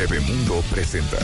[0.00, 1.18] Bebemundo presenta.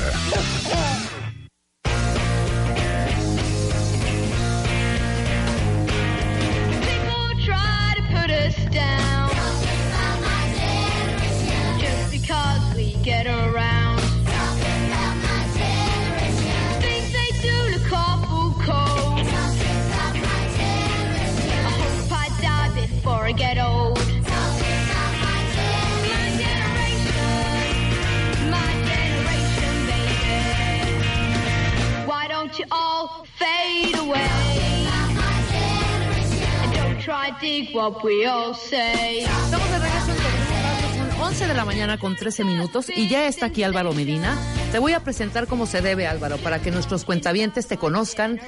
[39.18, 43.46] Estamos de regreso en son 11 de la mañana con 13 minutos y ya está
[43.46, 44.38] aquí Álvaro Medina.
[44.70, 48.38] Te voy a presentar como se debe, Álvaro, para que nuestros cuentavientes te conozcan,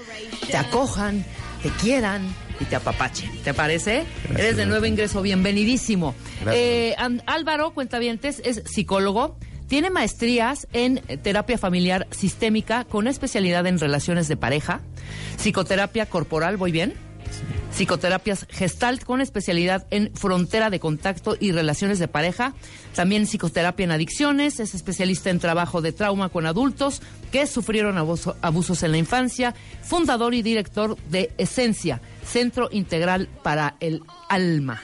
[0.49, 1.25] te acojan,
[1.61, 2.23] te quieran
[2.61, 3.43] y te apapachen.
[3.43, 4.05] ¿Te parece?
[4.31, 6.15] Eres de nuevo ingreso, bienvenidísimo.
[6.53, 6.95] Eh,
[7.27, 9.37] Álvaro, cuentavientes, es psicólogo.
[9.67, 14.83] Tiene maestrías en terapia familiar sistémica con especialidad en relaciones de pareja,
[15.37, 17.08] psicoterapia corporal, ¿voy bien?
[17.73, 22.55] Psicoterapias gestalt con especialidad en frontera de contacto y relaciones de pareja,
[22.95, 28.37] también psicoterapia en adicciones, es especialista en trabajo de trauma con adultos que sufrieron abuso-
[28.43, 34.83] abusos en la infancia, fundador y director de Esencia, Centro Integral para el Alma.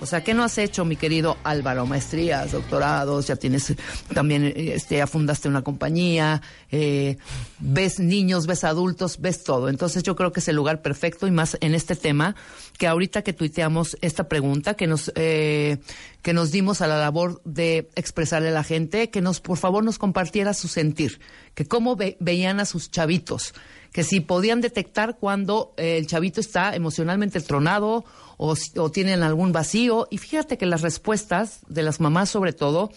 [0.00, 1.86] O sea, ¿qué no has hecho, mi querido Álvaro?
[1.86, 3.74] Maestrías, doctorados, ya tienes
[4.12, 7.16] también, este, ya fundaste una compañía, eh,
[7.60, 9.68] ves niños, ves adultos, ves todo.
[9.68, 12.34] Entonces yo creo que es el lugar perfecto y más en este tema
[12.76, 15.78] que ahorita que tuiteamos esta pregunta, que nos, eh,
[16.22, 19.84] que nos dimos a la labor de expresarle a la gente, que nos, por favor,
[19.84, 21.20] nos compartiera su sentir,
[21.54, 23.54] que cómo ve- veían a sus chavitos,
[23.94, 28.04] que si podían detectar cuando eh, el chavito está emocionalmente tronado
[28.38, 30.08] o, o tienen algún vacío.
[30.10, 32.90] Y fíjate que las respuestas de las mamás sobre todo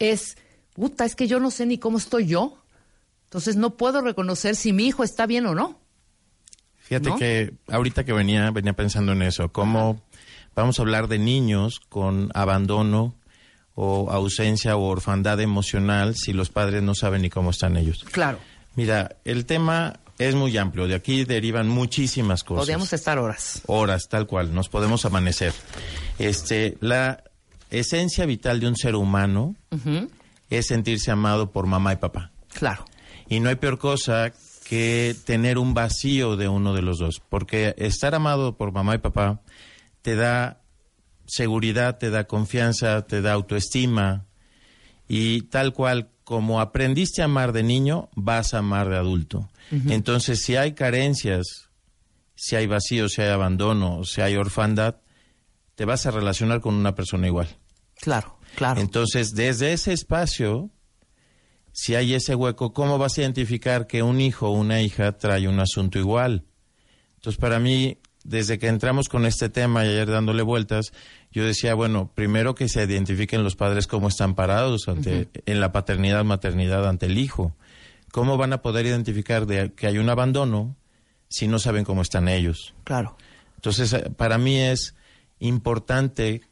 [0.00, 0.36] es,
[0.74, 2.58] puta, es que yo no sé ni cómo estoy yo.
[3.26, 5.78] Entonces no puedo reconocer si mi hijo está bien o no.
[6.78, 7.16] Fíjate ¿no?
[7.16, 10.02] que ahorita que venía, venía pensando en eso, cómo
[10.56, 13.14] vamos a hablar de niños con abandono
[13.76, 18.04] o ausencia o orfandad emocional si los padres no saben ni cómo están ellos.
[18.10, 18.40] Claro,
[18.76, 22.60] Mira, el tema es muy amplio, de aquí derivan muchísimas cosas.
[22.60, 23.62] podríamos estar horas.
[23.64, 25.54] Horas, tal cual, nos podemos amanecer.
[26.18, 27.24] Este, la
[27.70, 29.56] esencia vital de un ser humano
[30.50, 32.32] es sentirse amado por mamá y papá.
[32.52, 32.84] Claro,
[33.28, 34.30] Y no hay peor cosa
[34.68, 38.98] que tener un vacío de uno de los dos, porque estar amado por mamá y
[38.98, 39.40] papá
[40.02, 40.60] te da
[41.26, 44.26] seguridad, te da confianza, te da autoestima
[45.08, 49.50] y tal cual como aprendiste a amar de niño, vas a amar de adulto.
[49.88, 51.70] Entonces, si hay carencias,
[52.36, 55.00] si hay vacío, si hay abandono, si hay orfandad,
[55.74, 57.48] te vas a relacionar con una persona igual.
[57.96, 58.80] claro, claro.
[58.80, 60.70] Entonces, desde ese espacio,
[61.72, 65.48] si hay ese hueco, ¿cómo vas a identificar que un hijo o una hija trae
[65.48, 66.44] un asunto igual?
[67.16, 70.92] Entonces, para mí, desde que entramos con este tema y ayer dándole vueltas,
[71.32, 75.70] yo decía, bueno, primero que se identifiquen los padres cómo están parados ante, en la
[75.70, 77.54] paternidad, maternidad ante el hijo.
[78.10, 80.76] ¿Cómo van a poder identificar de que hay un abandono
[81.28, 82.74] si no saben cómo están ellos?
[82.82, 83.16] Claro.
[83.54, 84.96] Entonces, eh, para mí es
[85.38, 86.42] importante,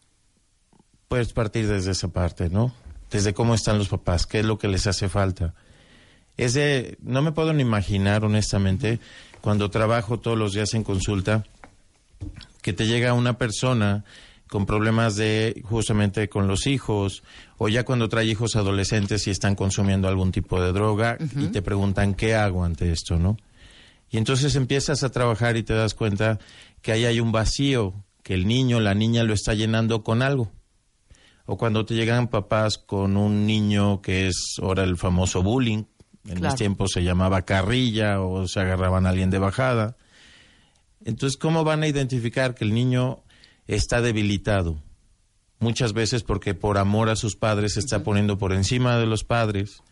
[1.09, 2.73] pues, partir desde esa parte, ¿no?
[3.11, 5.55] Desde cómo están los papás, qué es lo que les hace falta.
[6.37, 9.01] Es de, no me puedo ni imaginar, honestamente,
[9.41, 11.45] cuando trabajo todos los días en consulta,
[12.63, 14.05] que te llega una persona
[14.49, 17.23] con problemas de justamente con los hijos
[17.59, 21.63] o ya cuando trae hijos adolescentes y están consumiendo algún tipo de droga y te
[21.63, 23.37] preguntan qué hago ante esto, ¿no?
[24.11, 26.39] Y entonces empiezas a trabajar y te das cuenta
[26.81, 27.93] que ahí hay un vacío,
[28.23, 30.51] que el niño, la niña lo está llenando con algo.
[31.45, 35.85] O cuando te llegan papás con un niño que es ahora el famoso bullying,
[36.25, 36.41] en Claro.
[36.53, 39.97] mis tiempos se llamaba carrilla o se agarraban a alguien de bajada.
[41.05, 43.21] Entonces, ¿cómo van a identificar que el niño
[43.69, 44.83] está debilitado?
[45.61, 49.23] Muchas veces porque por amor a sus padres se está poniendo por encima de los
[49.25, 49.83] padres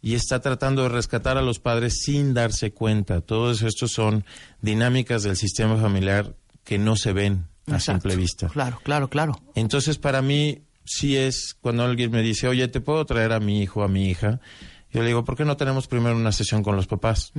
[0.00, 3.20] y está tratando de rescatar a los padres sin darse cuenta.
[3.20, 4.24] Todos estos son
[4.62, 8.02] dinámicas del sistema familiar que no se ven a Exacto.
[8.08, 8.48] simple vista.
[8.48, 9.40] Claro, claro, claro.
[9.56, 13.60] Entonces, para mí, sí es cuando alguien me dice, oye, ¿te puedo traer a mi
[13.62, 14.40] hijo, a mi hija?
[14.92, 17.32] Yo le digo, ¿por qué no tenemos primero una sesión con los papás?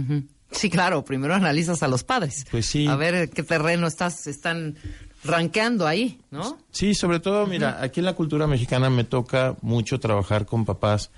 [0.52, 2.46] Sí, claro, primero analizas a los padres.
[2.52, 2.88] Pues sí.
[2.88, 4.76] A ver qué terreno estás, están
[5.24, 6.58] rankeando ahí, ¿no?
[6.72, 11.12] Sí, sobre todo, mira, aquí en la cultura mexicana me toca mucho trabajar con papás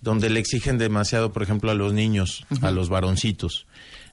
[0.00, 3.66] donde le exigen demasiado, por ejemplo, a los niños, a los varoncitos.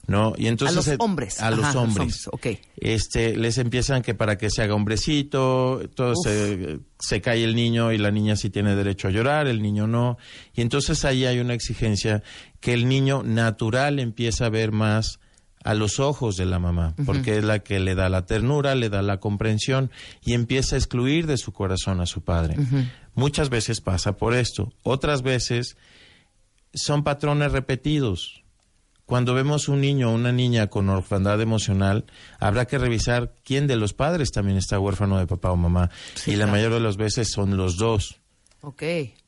[0.08, 0.34] ¿No?
[0.38, 1.40] Y entonces los eh, hombres.
[1.40, 2.28] A los Ajá, los hombres.
[2.28, 2.60] hombres, ok.
[2.76, 7.90] Este, les empiezan que para que se haga hombrecito, todo se, se cae el niño
[7.90, 10.16] y la niña sí tiene derecho a llorar, el niño no.
[10.54, 12.22] Y entonces ahí hay una exigencia
[12.60, 15.18] que el niño natural empieza a ver más
[15.66, 18.88] a los ojos de la mamá, porque es la que le da la ternura, le
[18.88, 19.90] da la comprensión
[20.24, 22.56] y empieza a excluir de su corazón a su padre.
[23.14, 25.76] Muchas veces pasa por esto, otras veces
[26.72, 28.44] son patrones repetidos.
[29.06, 32.04] Cuando vemos un niño o una niña con orfandad emocional,
[32.38, 35.90] habrá que revisar quién de los padres también está huérfano de papá o mamá.
[36.14, 38.20] Sí, y la mayoría de las veces son los dos.
[38.62, 38.82] Ok.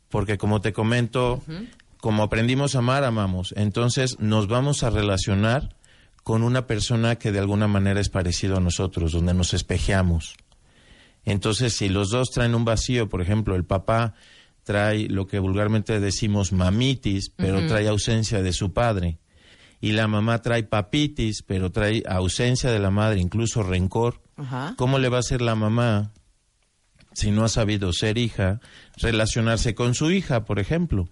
[0.08, 1.42] Porque como te comento,
[2.00, 3.54] como aprendimos a amar, amamos.
[3.56, 5.77] Entonces nos vamos a relacionar
[6.28, 10.36] con una persona que de alguna manera es parecido a nosotros, donde nos espejeamos.
[11.24, 14.12] Entonces, si los dos traen un vacío, por ejemplo, el papá
[14.62, 19.20] trae lo que vulgarmente decimos mamitis, pero trae ausencia de su padre,
[19.80, 24.20] y la mamá trae papitis, pero trae ausencia de la madre, incluso rencor.
[24.76, 26.12] ¿cómo le va a hacer la mamá
[27.14, 28.60] si no ha sabido ser hija,
[28.98, 31.08] relacionarse con su hija, por ejemplo?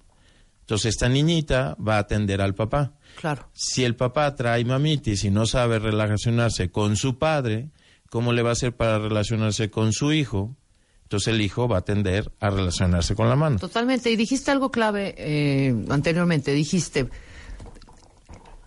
[0.66, 2.94] Entonces, esta niñita va a atender al papá.
[3.20, 3.48] Claro.
[3.52, 7.70] Si el papá trae mamitis y no sabe relacionarse con su padre,
[8.10, 10.56] ¿cómo le va a hacer para relacionarse con su hijo?
[11.04, 13.60] Entonces el hijo va a tender a relacionarse con la mano.
[13.60, 14.10] Totalmente.
[14.10, 16.50] Y dijiste algo clave eh, anteriormente.
[16.50, 17.08] Dijiste,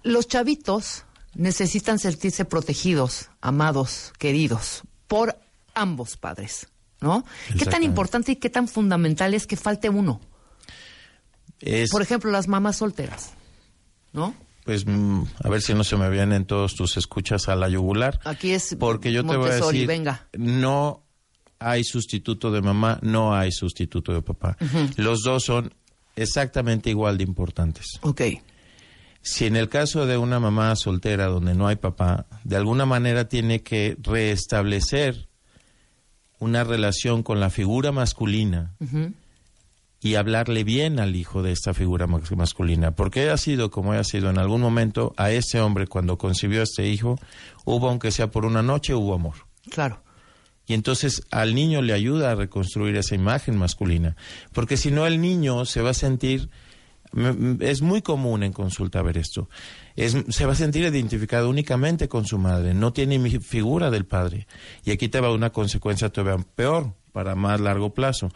[0.04, 1.04] los chavitos
[1.36, 5.38] necesitan sentirse protegidos, amados, queridos por
[5.74, 6.70] ambos padres,
[7.02, 7.26] ¿no?
[7.58, 10.22] ¿Qué tan importante y qué tan fundamental es que falte uno?
[11.62, 13.32] Es, Por ejemplo, las mamás solteras,
[14.14, 14.34] ¿no?
[14.66, 18.20] pues, mm, a ver si no se me vienen todos tus escuchas a la yugular.
[18.24, 20.28] Aquí es Porque yo te voy a decir, venga.
[20.38, 21.04] no
[21.58, 24.58] hay sustituto de mamá, no hay sustituto de papá.
[24.96, 25.74] Los dos son
[26.16, 27.98] exactamente igual de importantes.
[28.02, 28.22] Ok.
[29.22, 33.28] Si en el caso de una mamá soltera donde no hay papá, de alguna manera
[33.28, 35.28] tiene que restablecer
[36.40, 39.14] una relación con la figura masculina Ujú.
[40.02, 42.92] Y hablarle bien al hijo de esta figura mas- masculina.
[42.92, 46.64] Porque ha sido como ha sido en algún momento a ese hombre cuando concibió a
[46.64, 47.18] este hijo,
[47.66, 49.36] hubo aunque sea por una noche, hubo amor.
[49.70, 50.02] Claro.
[50.66, 54.16] Y entonces al niño le ayuda a reconstruir esa imagen masculina.
[54.54, 56.50] Porque si no, el niño se va a sentir.
[57.60, 59.50] Es muy común en consulta ver esto.
[59.96, 62.76] Es, se va a sentir identificado únicamente con su madre.
[62.76, 64.46] No tiene mi figura del padre.
[64.86, 68.32] Y aquí te va una consecuencia todavía peor, para más largo plazo.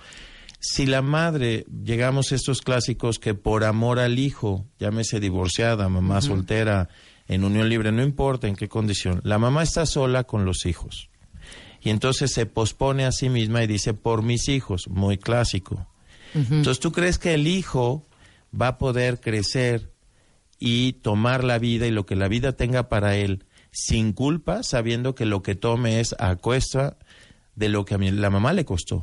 [0.65, 6.21] Si la madre, llegamos a estos clásicos que por amor al hijo, llámese divorciada, mamá
[6.21, 6.87] soltera,
[7.27, 11.09] en unión libre, no importa en qué condición, la mamá está sola con los hijos.
[11.81, 15.85] Y entonces se pospone a sí misma y dice, por mis hijos, muy clásico.
[16.33, 18.07] Entonces, ¿tú crees que el hijo
[18.59, 19.91] va a poder crecer
[20.59, 23.43] y tomar la vida y lo que la vida tenga para él
[23.73, 26.95] sin culpa, sabiendo que lo que tome es a cuesta
[27.55, 29.01] de lo que a mi- la mamá le costó,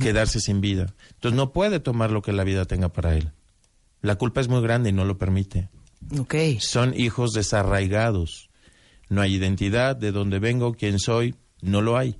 [0.00, 0.94] quedarse sin vida?
[1.14, 3.32] Entonces, no puede tomar lo que la vida tenga para él.
[4.00, 5.68] La culpa es muy grande y no lo permite.
[6.60, 8.50] Son hijos desarraigados.
[9.08, 12.16] No hay identidad de dónde vengo, quién soy, no lo hay.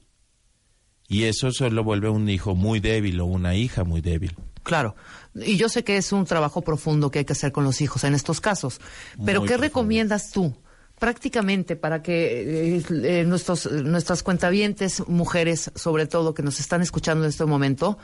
[1.09, 4.35] Y eso solo vuelve un hijo muy débil o una hija muy débil.
[4.63, 4.97] Claro.
[5.35, 8.05] Y yo sé que es un trabajo profundo que hay que hacer con los hijos
[8.05, 8.81] en estos casos.
[9.25, 9.59] Pero Muy ¿qué profundo.
[9.59, 10.55] recomiendas tú?
[10.99, 17.25] Prácticamente para que eh, eh, nuestros, nuestras cuentavientes, mujeres sobre todo, que nos están escuchando
[17.25, 17.99] en este momento,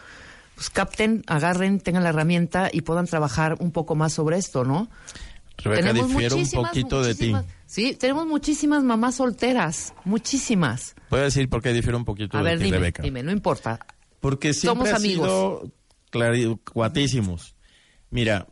[0.56, 4.90] pues capten, agarren, tengan la herramienta y puedan trabajar un poco más sobre esto, ¿no?
[5.58, 7.34] Rebeca, difiero un poquito de ti.
[7.66, 10.94] Sí, tenemos muchísimas mamás solteras, muchísimas.
[11.10, 13.02] Voy a decir por qué difiero un poquito A de ver, ti, dime, Rebeca.
[13.02, 13.78] dime, no importa.
[14.20, 15.26] Porque siempre Somos ha amigos.
[15.28, 15.72] sido
[16.10, 17.54] clari- cuatísimos.
[18.10, 18.46] Mira,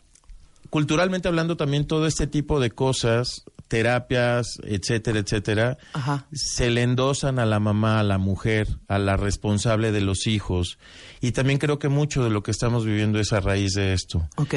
[0.71, 6.27] culturalmente hablando también todo este tipo de cosas, terapias, etcétera, etcétera, Ajá.
[6.33, 10.79] se le endosan a la mamá, a la mujer, a la responsable de los hijos.
[11.21, 14.29] Y también creo que mucho de lo que estamos viviendo es a raíz de esto.
[14.37, 14.55] Ok.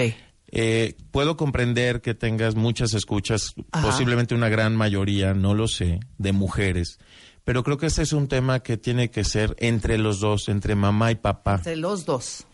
[0.54, 3.86] Eh, puedo comprender que tengas muchas escuchas, Ajá.
[3.88, 6.98] posiblemente una gran mayoría, no lo sé, de mujeres.
[7.44, 10.76] Pero creo que este es un tema que tiene que ser entre los dos, entre
[10.76, 11.56] mamá y papá.
[11.56, 12.46] Entre los dos.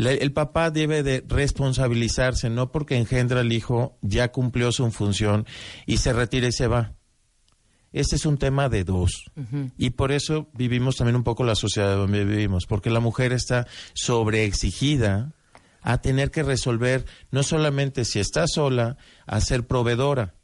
[0.00, 5.46] Le- el papá debe de responsabilizarse, no porque engendra al hijo, ya cumplió su función
[5.86, 6.94] y se retira y se va.
[7.92, 9.24] Este es un tema de dos.
[9.76, 13.66] Y por eso vivimos también un poco la sociedad donde vivimos, porque la mujer está
[13.94, 15.32] sobreexigida
[15.82, 20.34] a tener que resolver, no solamente si está sola, a ser proveedora,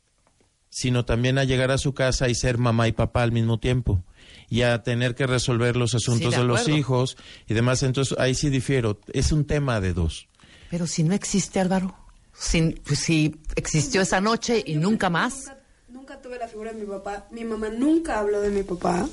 [0.70, 4.02] sino también a llegar a su casa y ser mamá y papá al mismo tiempo.
[4.48, 7.16] Y a tener que resolver los asuntos de de, los hijos
[7.48, 7.82] y demás.
[7.82, 9.00] Entonces, ahí sí difiero.
[9.12, 10.28] Es un tema de dos.
[10.70, 11.96] Pero si no existe, Álvaro.
[12.32, 15.34] Si, pues, si existió esa noche y nunca más.
[15.34, 15.56] Nunca,
[15.88, 17.26] nunca tuve la figura de mi papá.
[17.30, 19.08] Mi mamá nunca habló de mi papá.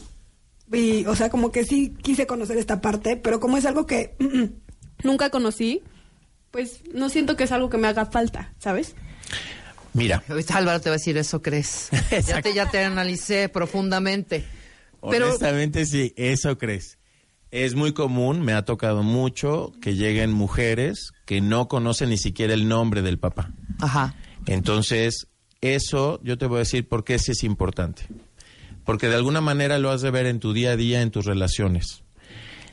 [0.72, 4.16] Y, o sea, como que sí quise conocer esta parte, pero como es algo que
[5.04, 5.84] nunca conocí,
[6.52, 8.96] pues no siento que es algo que me haga falta, ¿sabes?
[9.94, 10.24] Mira,
[10.54, 11.90] Álvaro te va a decir, eso crees.
[12.28, 14.44] ya, te, ya te analicé profundamente.
[15.10, 16.98] Pero, honestamente sí, eso crees.
[17.52, 22.54] Es muy común, me ha tocado mucho que lleguen mujeres que no conocen ni siquiera
[22.54, 23.52] el nombre del papá.
[23.80, 24.16] ajá.
[24.46, 25.28] Entonces,
[25.62, 28.08] eso yo te voy a decir por qué sí es importante.
[28.84, 31.26] Porque de alguna manera lo has de ver en tu día a día, en tus
[31.26, 32.04] relaciones.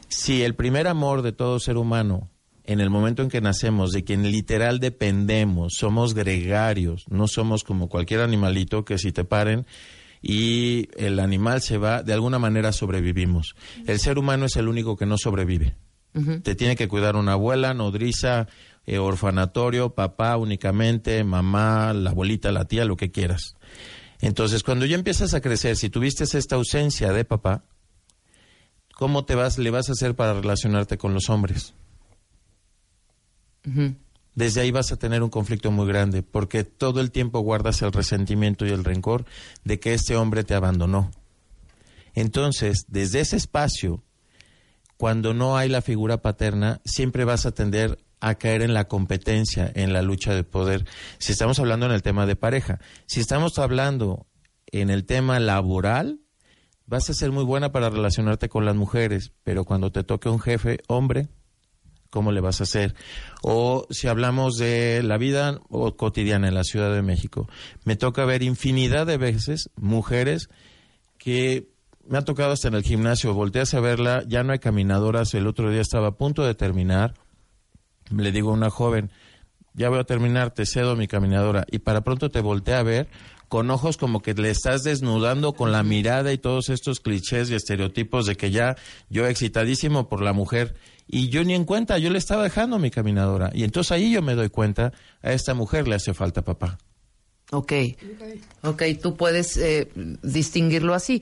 [0.09, 2.29] Si el primer amor de todo ser humano,
[2.65, 7.89] en el momento en que nacemos, de quien literal dependemos, somos gregarios, no somos como
[7.89, 9.67] cualquier animalito que si te paren
[10.23, 13.55] y el animal se va, de alguna manera sobrevivimos.
[13.87, 15.77] El ser humano es el único que no sobrevive.
[16.43, 18.49] Te tiene que cuidar una abuela, nodriza,
[18.85, 23.55] eh, orfanatorio, papá únicamente, mamá, la abuelita, la tía, lo que quieras.
[24.21, 27.65] Entonces, cuando ya empiezas a crecer, si tuviste esta ausencia de papá,
[28.95, 31.75] ¿cómo te vas, le vas a hacer para relacionarte con los hombres?
[34.35, 37.93] Desde ahí vas a tener un conflicto muy grande, porque todo el tiempo guardas el
[37.93, 39.25] resentimiento y el rencor
[39.65, 41.11] de que este hombre te abandonó.
[42.15, 44.03] Entonces, desde ese espacio,
[44.97, 49.71] cuando no hay la figura paterna, siempre vas a tender a caer en la competencia,
[49.75, 50.85] en la lucha de poder.
[51.19, 54.27] Si estamos hablando en el tema de pareja, si estamos hablando
[54.67, 56.21] en el tema laboral,
[56.87, 60.41] vas a ser muy buena para relacionarte con las mujeres, pero cuando te toque un
[60.41, 61.29] jefe hombre,
[62.11, 62.95] ¿cómo le vas a hacer?
[63.43, 65.61] O si hablamos de la vida
[65.97, 67.49] cotidiana en la Ciudad de México,
[67.85, 70.49] me toca ver infinidad de veces mujeres
[71.19, 71.69] que
[72.07, 75.47] me ha tocado hasta en el gimnasio, volteas a verla, ya no hay caminadoras, el
[75.47, 77.15] otro día estaba a punto de terminar,
[78.11, 79.11] le digo a una joven,
[79.75, 83.09] ya voy a terminar, te cedo mi caminadora, y para pronto te voltea a ver
[83.51, 87.57] con ojos como que le estás desnudando con la mirada y todos estos clichés y
[87.57, 88.77] estereotipos de que ya
[89.09, 90.77] yo excitadísimo por la mujer
[91.13, 94.23] y yo ni en cuenta, yo le estaba dejando mi caminadora y entonces ahí yo
[94.23, 96.79] me doy cuenta, a esta mujer le hace falta papá.
[97.51, 97.73] Ok.
[98.63, 99.91] Ok, tú puedes eh,
[100.23, 101.21] distinguirlo así.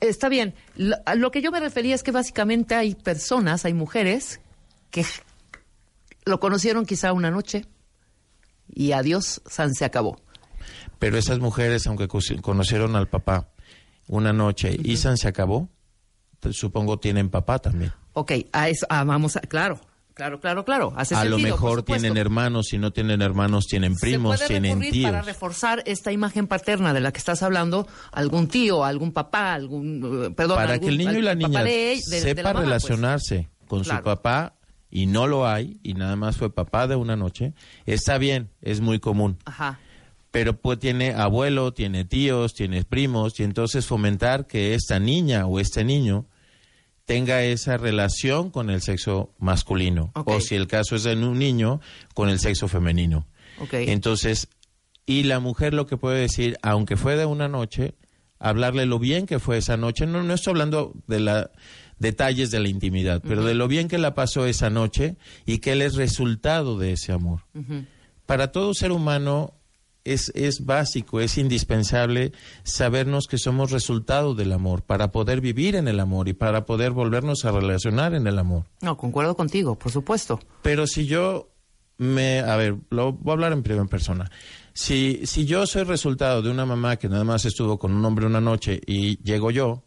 [0.00, 0.54] Está bien.
[0.76, 4.40] Lo, a lo que yo me refería es que básicamente hay personas, hay mujeres
[4.90, 5.06] que
[6.26, 7.64] lo conocieron quizá una noche
[8.68, 10.20] y adiós, San se acabó.
[10.98, 13.48] Pero esas mujeres, aunque conocieron al papá
[14.08, 15.70] una noche y San se acabó,
[16.50, 17.92] supongo tienen papá también.
[18.14, 19.80] Ok, a eso, ah, vamos a, claro,
[20.14, 20.92] claro, claro, claro.
[20.96, 24.60] Hace a lo sentido, mejor tienen hermanos, si no tienen hermanos, tienen primos, Se puede
[24.60, 25.10] tienen tíos.
[25.10, 30.26] para reforzar esta imagen paterna de la que estás hablando, algún tío, algún papá, algún,
[30.26, 32.48] eh, perdón, para algún- que el niño y la niña de- de- de sepa la
[32.48, 32.64] mamá, pues.
[32.66, 34.00] relacionarse con Claro.
[34.00, 34.54] su papá
[34.90, 37.54] y no lo hay y nada más fue papá de una noche,
[37.86, 39.38] está bien, es muy común.
[39.46, 39.78] Ajá.
[40.30, 45.58] Pero pues tiene abuelo, tiene tíos, tiene primos y entonces fomentar que esta niña o
[45.60, 46.26] este niño
[47.04, 51.80] tenga esa relación con el sexo masculino o si el caso es de un niño
[52.14, 53.26] con el sexo femenino.
[53.58, 53.74] Ok.
[53.74, 54.48] Entonces,
[55.06, 57.94] y la mujer lo que puede decir, aunque fue de una noche,
[58.38, 60.06] hablarle lo bien que fue esa noche.
[60.06, 61.50] No, no estoy hablando de la
[61.98, 65.16] detalles de la intimidad, pero de lo bien que la pasó esa noche
[65.46, 67.44] y que él es resultado de ese amor.
[68.26, 69.54] Para todo ser humano
[70.04, 72.32] es, es básico, es indispensable
[72.62, 76.92] sabernos que somos resultado del amor para poder vivir en el amor y para poder
[76.92, 78.64] volvernos a relacionar en el amor.
[78.80, 80.40] No, concuerdo contigo, por supuesto.
[80.62, 81.50] Pero si yo
[81.98, 84.30] me, a ver, lo voy a hablar en primera persona.
[84.72, 88.26] Si, si yo soy resultado de una mamá que nada más estuvo con un hombre
[88.26, 89.84] una noche y llego yo,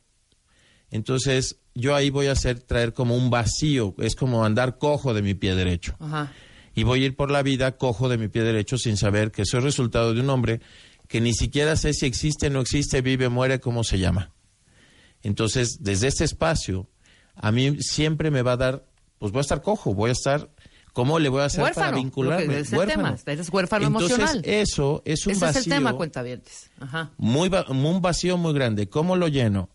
[0.91, 5.21] entonces yo ahí voy a hacer traer como un vacío, es como andar cojo de
[5.21, 5.95] mi pie derecho.
[5.99, 6.31] Ajá.
[6.75, 9.45] Y voy a ir por la vida cojo de mi pie derecho sin saber que
[9.45, 10.61] soy resultado de un hombre
[11.07, 14.31] que ni siquiera sé si existe, no existe, vive, muere, cómo se llama.
[15.23, 16.89] Entonces, desde este espacio,
[17.35, 18.85] a mí siempre me va a dar,
[19.19, 20.49] pues voy a estar cojo, voy a estar,
[20.93, 22.59] ¿cómo le voy a hacer Huérfano, para vincularme?
[22.59, 24.41] es el tema, eres huérfano Entonces, emocional.
[24.45, 25.61] eso es un Ese vacío.
[25.61, 26.69] es el tema, cuentavientes.
[26.79, 27.11] Ajá.
[27.17, 28.89] muy un vacío muy grande.
[28.89, 29.69] ¿Cómo lo lleno?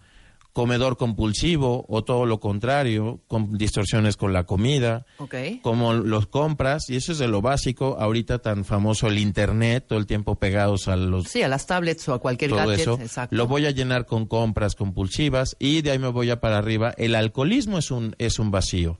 [0.52, 5.34] Comedor compulsivo o todo lo contrario, con distorsiones con la comida, Ok.
[5.62, 9.98] como los compras, y eso es de lo básico, ahorita tan famoso el Internet, todo
[10.00, 12.80] el tiempo pegados a los Sí, a las tablets o a cualquier todo gadget.
[12.80, 13.36] eso, Exacto.
[13.36, 16.92] lo voy a llenar con compras compulsivas y de ahí me voy a para arriba.
[16.98, 18.96] El alcoholismo es un, es un vacío.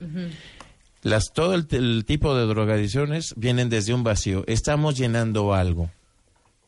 [1.03, 4.43] Las, todo el, el tipo de drogadicciones vienen desde un vacío.
[4.47, 5.89] Estamos llenando algo.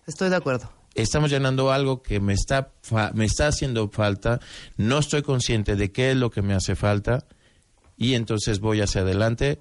[0.07, 0.69] Estoy de acuerdo.
[0.95, 2.71] Estamos llenando algo que me está,
[3.13, 4.39] me está haciendo falta.
[4.77, 7.25] No estoy consciente de qué es lo que me hace falta
[7.97, 9.59] y entonces voy hacia adelante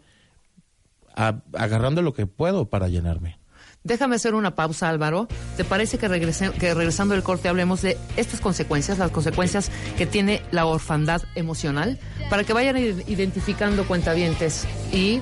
[1.14, 3.38] agarrando lo que puedo para llenarme.
[3.84, 5.26] Déjame hacer una pausa, Álvaro.
[5.56, 10.66] ¿Te parece que, regresando del corte hablemos de estas consecuencias, las consecuencias que tiene la
[10.66, 11.98] orfandad emocional,
[12.30, 15.20] para que vayan identificando cuentavientes y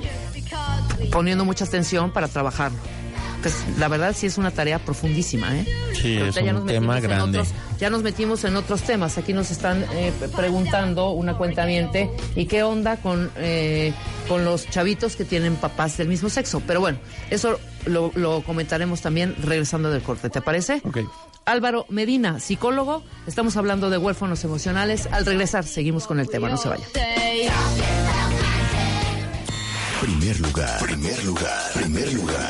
[1.10, 2.78] poniendo mucha atención para trabajarlo?
[3.42, 5.66] Pues la verdad sí es una tarea profundísima, ¿eh?
[5.94, 7.38] Sí, Ahorita es ya un nos tema metimos en grande.
[7.38, 9.16] otros- ya nos metimos en otros temas.
[9.16, 13.94] Aquí nos están eh, preguntando una cuentaviente y qué onda con, eh,
[14.28, 16.60] con los chavitos que tienen papás del mismo sexo.
[16.66, 16.98] Pero bueno,
[17.30, 20.28] eso lo, lo comentaremos también regresando del corte.
[20.28, 20.82] ¿Te parece?
[20.84, 20.98] Ok.
[21.46, 23.02] Álvaro Medina, psicólogo.
[23.26, 25.08] Estamos hablando de huérfanos emocionales.
[25.10, 26.50] Al regresar, seguimos con el tema.
[26.50, 26.84] No se vaya.
[30.02, 32.49] Primer lugar, primer lugar, primer lugar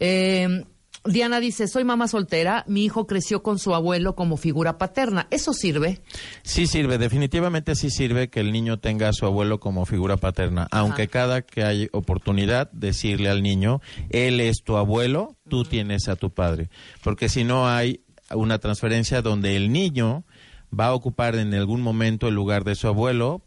[0.00, 0.64] Eh,
[1.04, 5.26] Diana dice, soy mamá soltera, mi hijo creció con su abuelo como figura paterna.
[5.30, 6.02] ¿Eso sirve?
[6.42, 10.68] Sí sirve, definitivamente sí sirve que el niño tenga a su abuelo como figura paterna,
[10.70, 13.80] aunque cada que hay oportunidad decirle al niño,
[14.10, 16.68] él es tu abuelo, tú tienes a tu padre,
[17.02, 18.02] porque si no hay
[18.34, 20.24] una transferencia donde el niño
[20.78, 23.42] va a ocupar en algún momento el lugar de su abuelo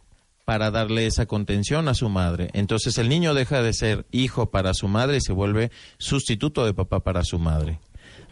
[0.46, 2.50] para darle esa contención a su madre.
[2.54, 6.74] Entonces el niño deja de ser hijo para su madre y se vuelve sustituto de
[6.74, 7.80] papá para su madre.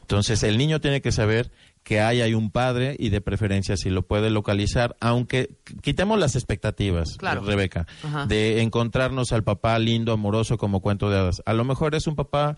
[0.02, 1.52] Entonces el niño tiene que saber
[1.84, 6.36] que hay, hay un padre y de preferencia si lo puede localizar, aunque quitemos las
[6.36, 7.42] expectativas, Claro.
[7.42, 8.26] Rebeca, Ajá.
[8.28, 11.42] de encontrarnos al papá lindo, amoroso como cuento de hadas.
[11.46, 12.58] A lo mejor es un papá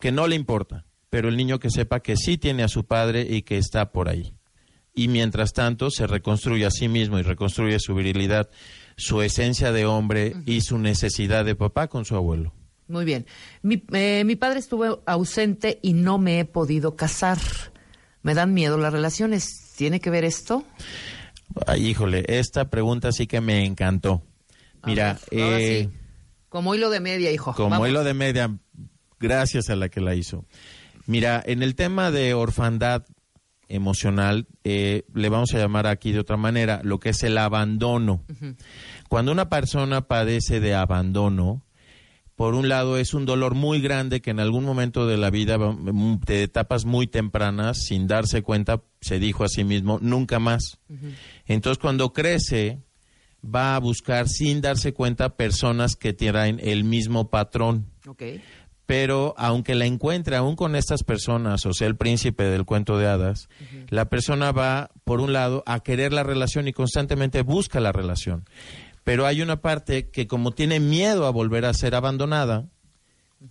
[0.00, 3.26] que no le importa, pero el niño que sepa que sí tiene a su padre
[3.30, 4.32] y que está por ahí.
[4.94, 8.50] Y mientras tanto se reconstruye a sí mismo y reconstruye su virilidad,
[9.00, 12.52] su esencia de hombre y su necesidad de papá con su abuelo.
[12.86, 13.26] Muy bien.
[13.62, 17.38] Mi, eh, mi padre estuvo ausente y no me he podido casar.
[18.22, 19.72] Me dan miedo las relaciones.
[19.76, 20.64] ¿Tiene que ver esto?
[21.66, 24.22] Ay, híjole, esta pregunta sí que me encantó.
[24.84, 25.98] Mira, ver, eh, sí.
[26.48, 27.54] Como hilo de media, hijo.
[27.54, 27.88] como Vamos.
[27.88, 28.58] hilo de media,
[29.18, 30.44] gracias a la que la hizo.
[31.06, 33.04] Mira, en el tema de orfandad
[33.70, 38.24] emocional, eh, le vamos a llamar aquí de otra manera, lo que es el abandono.
[39.08, 41.62] Cuando una persona padece de abandono,
[42.40, 45.58] por un lado es un dolor muy grande que en algún momento de la vida,
[45.58, 50.78] mm, de etapas muy tempranas, sin darse cuenta, se dijo a sí mismo, nunca más.
[51.46, 52.80] Entonces cuando crece,
[53.44, 57.86] va a buscar sin darse cuenta personas que traen el mismo patrón.
[58.90, 63.06] Pero aunque la encuentre aún con estas personas, o sea, el príncipe del cuento de
[63.06, 63.48] hadas,
[63.88, 68.46] la persona va, por un lado, a querer la relación y constantemente busca la relación.
[69.04, 72.66] Pero hay una parte que como tiene miedo a volver a ser abandonada,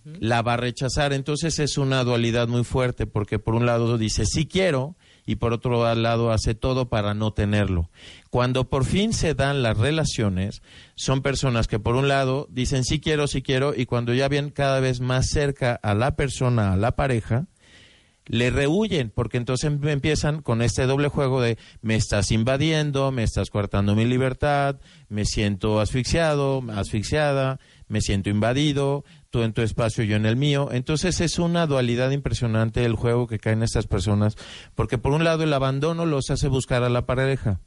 [0.04, 1.14] la va a rechazar.
[1.14, 4.94] Entonces es una dualidad muy fuerte, porque por un lado dice sí quiero
[5.26, 7.90] y por otro lado hace todo para no tenerlo.
[8.30, 10.62] Cuando por fin se dan las relaciones,
[10.94, 14.50] son personas que por un lado dicen sí quiero, sí quiero, y cuando ya vienen
[14.50, 17.46] cada vez más cerca a la persona, a la pareja,
[18.32, 23.24] le rehuyen, porque entonces em- empiezan con este doble juego de me estás invadiendo, me
[23.24, 24.76] estás coartando mi libertad,
[25.08, 30.68] me siento asfixiado, asfixiada, me siento invadido, tú en tu espacio, yo en el mío.
[30.70, 34.36] Entonces es una dualidad impresionante el juego que caen estas personas,
[34.76, 37.58] porque por un lado el abandono los hace buscar a la pareja.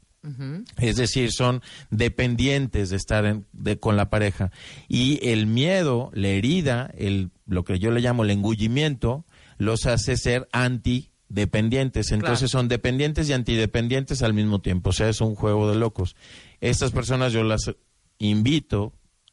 [0.78, 4.50] Es decir, son dependientes de estar en- de- con la pareja.
[4.88, 9.24] Y el miedo, la herida, el, lo que yo le llamo el engullimiento,
[9.58, 12.12] los hace ser antidependientes.
[12.12, 14.90] Entonces son dependientes y antidependientes al mismo tiempo.
[14.90, 16.16] O sea, es un juego de locos.
[16.60, 17.74] Estas personas yo las
[18.18, 18.92] invito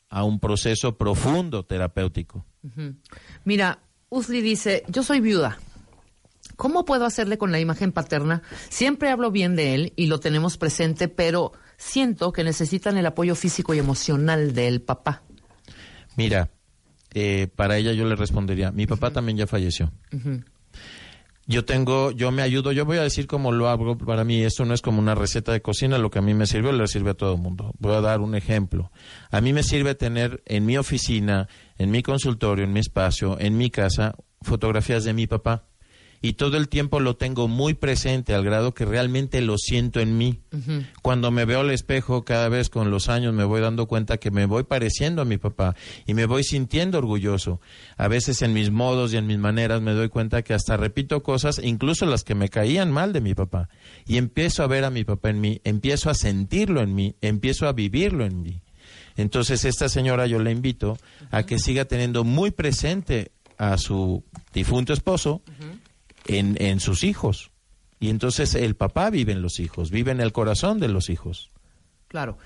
[0.10, 2.46] a un proceso profundo terapéutico.
[3.46, 3.80] Mira,
[4.10, 5.58] Usli dice, yo soy viuda.
[6.58, 8.44] ¿Cómo puedo hacerle con la imagen paterna?
[8.70, 13.36] Siempre hablo bien de él y lo tenemos presente, pero siento que necesitan el apoyo
[13.36, 15.24] físico y emocional del papá.
[16.18, 16.52] Mira,
[17.14, 19.92] eh, para ella yo le respondería, mi papá también ya falleció.
[21.48, 24.64] Yo tengo, yo me ayudo, yo voy a decir cómo lo hago para mí, esto
[24.64, 27.12] no es como una receta de cocina, lo que a mí me sirve le sirve
[27.12, 27.74] a todo el mundo.
[27.80, 28.92] Voy a dar un ejemplo.
[29.32, 33.58] A mí me sirve tener en mi oficina, en mi consultorio, en mi espacio, en
[33.58, 35.66] mi casa, fotografías de mi papá.
[36.24, 40.18] Y todo el tiempo lo tengo muy presente al grado que realmente lo siento en
[40.18, 40.40] mí.
[41.02, 44.30] Cuando me veo al espejo, cada vez con los años me voy dando cuenta que
[44.30, 47.60] me voy pareciendo a mi papá y me voy sintiendo orgulloso.
[47.98, 51.24] A veces en mis modos y en mis maneras me doy cuenta que hasta repito
[51.24, 53.70] cosas, incluso las que me caían mal de mi papá.
[54.06, 57.68] Y empiezo a ver a mi papá en mí, empiezo a sentirlo en mí, empiezo
[57.68, 58.62] a vivirlo en mí.
[59.18, 61.00] Entonces esta señora yo la invito
[61.32, 65.42] a que siga teniendo muy presente a su difunto esposo
[66.26, 67.52] en, en sus hijos.
[68.00, 71.52] Y entonces el papá vive en los hijos, vive en el corazón de los hijos.
[72.08, 72.38] Claro.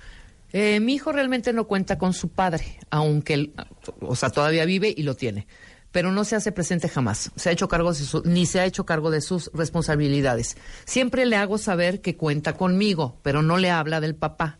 [0.51, 3.53] Eh, mi hijo realmente no cuenta con su padre, aunque él,
[4.01, 5.47] o sea, todavía vive y lo tiene,
[5.91, 7.31] pero no se hace presente jamás.
[7.35, 10.55] Se ha hecho cargo de su- ni se ha hecho cargo de sus responsabilidades.
[10.85, 14.59] Siempre le hago saber que cuenta conmigo, pero no le habla del papá.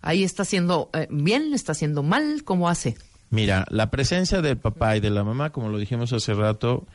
[0.00, 2.96] Ahí está haciendo eh, bien, está haciendo mal, ¿cómo hace?
[3.30, 6.86] Mira, la presencia del papá y de la mamá, como lo dijimos hace rato,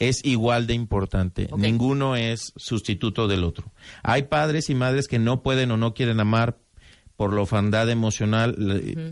[0.00, 1.48] es igual de importante.
[1.56, 3.72] Ninguno es sustituto del otro.
[4.02, 6.58] Hay padres y madres que no pueden o no quieren amar
[7.14, 8.56] por la orfandad emocional,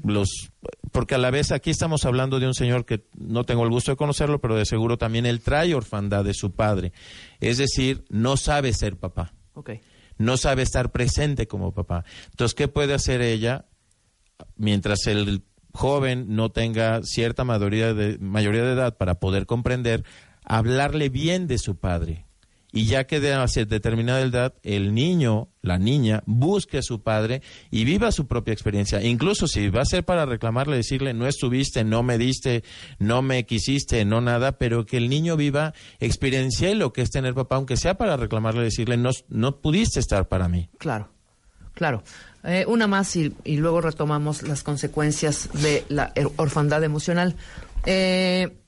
[0.03, 0.51] los,
[0.91, 3.93] porque a la vez aquí estamos hablando de un señor que no tengo el gusto
[3.93, 6.93] de conocerlo, pero de seguro también él trae orfandad de su padre.
[7.39, 9.35] Es decir, no sabe ser papá
[10.19, 12.05] no sabe estar presente como papá.
[12.31, 13.67] Entonces, ¿qué puede hacer ella
[14.57, 20.05] mientras el joven no tenga cierta mayoría de, mayoría de edad para poder comprender?
[20.49, 22.25] Hablarle bien de su padre.
[22.71, 27.41] Y ya que de hacia determinada edad, el niño, la niña, busque a su padre
[27.71, 29.03] y viva su propia experiencia.
[29.03, 32.65] Incluso si va a ser para reclamarle, decirle, no estuviste, no me diste,
[32.99, 37.33] no me quisiste, no nada, pero que el niño viva, experiencia lo que es tener
[37.33, 40.69] papá, aunque sea para reclamarle, decirle, no, no pudiste estar para mí.
[40.77, 41.11] Claro,
[41.73, 42.03] claro.
[42.45, 47.35] Eh, una más y, y luego retomamos las consecuencias de la er- orfandad emocional.
[47.87, 48.59] Eh,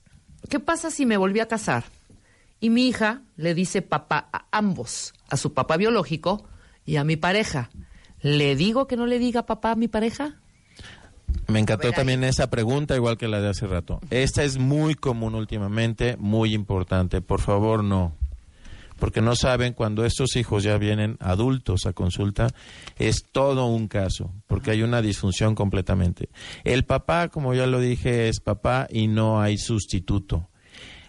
[0.49, 1.85] ¿Qué pasa si me volví a casar
[2.59, 6.43] y mi hija le dice papá a ambos, a su papá biológico
[6.85, 7.69] y a mi pareja?
[8.21, 10.35] ¿Le digo que no le diga papá a mi pareja?
[11.47, 13.99] Me encantó también esa pregunta, igual que la de hace rato.
[14.09, 17.21] Esta es muy común últimamente, muy importante.
[17.21, 18.13] Por favor, no.
[19.01, 22.49] Porque no saben, cuando estos hijos ya vienen adultos a consulta,
[22.99, 26.29] es todo un caso, porque hay una disfunción completamente.
[26.63, 30.51] El papá, como ya lo dije, es papá y no hay sustituto.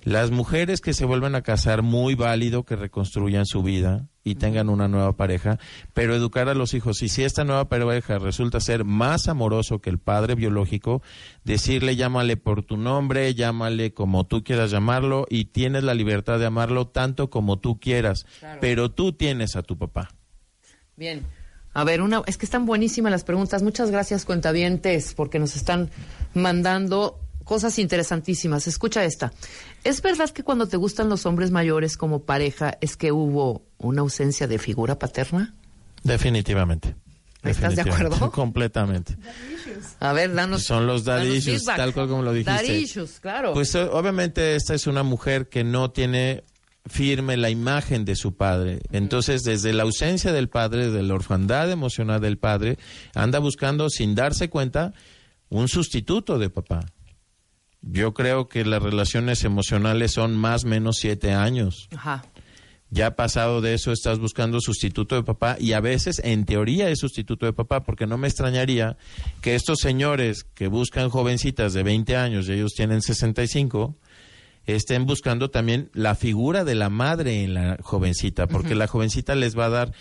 [0.04, 4.68] Las mujeres que se vuelven a casar, muy válido que reconstruyan su vida y tengan
[4.68, 5.58] una nueva pareja,
[5.94, 7.02] pero educar a los hijos.
[7.02, 11.02] Y si esta nueva pareja resulta ser más amoroso que el padre biológico,
[11.44, 16.46] decirle llámale por tu nombre, llámale como tú quieras llamarlo y tienes la libertad de
[16.46, 18.26] amarlo tanto como tú quieras,
[18.60, 20.10] pero tú tienes a tu papá.
[20.96, 21.22] Bien.
[21.74, 23.62] A ver, una, es que están buenísimas las preguntas.
[23.62, 25.90] Muchas gracias, cuentavientes, porque nos están
[26.34, 28.66] mandando cosas interesantísimas.
[28.66, 29.32] Escucha esta.
[29.84, 34.02] ¿Es verdad que cuando te gustan los hombres mayores como pareja es que hubo una
[34.02, 35.54] ausencia de figura paterna?
[36.02, 36.96] Definitivamente.
[37.42, 38.30] ¿Estás de acuerdo?
[38.32, 39.16] Completamente.
[39.98, 40.62] A ver, danos.
[40.62, 42.52] Son los daddy issues, tal cual como lo dijiste.
[42.52, 43.52] Daddy issues, claro.
[43.52, 46.44] Pues eh, obviamente esta es una mujer que no tiene
[46.86, 48.80] firme la imagen de su padre.
[48.90, 52.78] Entonces, desde la ausencia del padre, de la orfandad emocional del padre,
[53.14, 54.92] anda buscando, sin darse cuenta,
[55.48, 56.86] un sustituto de papá.
[57.82, 61.88] Yo creo que las relaciones emocionales son más menos siete años.
[61.94, 62.24] Ajá.
[62.94, 66.98] Ya pasado de eso estás buscando sustituto de papá y a veces en teoría es
[66.98, 68.98] sustituto de papá porque no me extrañaría
[69.40, 73.96] que estos señores que buscan jovencitas de 20 años y ellos tienen 65
[74.66, 79.58] estén buscando también la figura de la madre en la jovencita porque la jovencita les
[79.58, 79.92] va a dar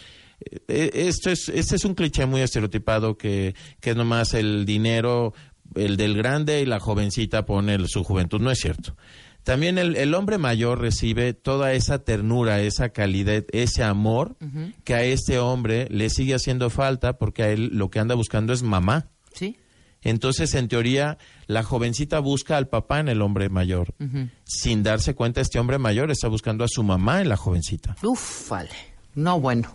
[0.68, 5.34] eh, esto es este es un cliché muy estereotipado que que es nomás el dinero
[5.76, 8.96] el del grande y la jovencita pone el- su juventud no es cierto
[9.44, 14.36] también el, el hombre mayor recibe toda esa ternura, esa calidez, ese amor
[14.84, 18.54] que a este hombre le sigue haciendo falta porque a él lo que anda buscando
[18.54, 19.08] es mamá.
[19.34, 19.58] ¿Sí?
[20.04, 23.96] Entonces, en teoría, la jovencita busca al papá en el hombre mayor.
[24.44, 27.96] Sin darse cuenta, este hombre mayor está buscando a su mamá en la jovencita.
[28.04, 28.70] Uf, vale.
[29.16, 29.74] No, bueno.